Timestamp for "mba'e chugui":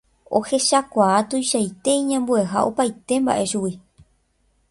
3.21-3.73